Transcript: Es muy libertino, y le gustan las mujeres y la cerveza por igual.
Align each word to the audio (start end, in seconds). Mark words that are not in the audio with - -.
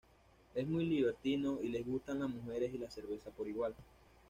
Es 0.55 0.65
muy 0.67 0.83
libertino, 0.85 1.59
y 1.61 1.67
le 1.67 1.83
gustan 1.83 2.21
las 2.21 2.29
mujeres 2.31 2.73
y 2.73 2.79
la 2.79 2.89
cerveza 2.89 3.29
por 3.29 3.47
igual. 3.47 3.75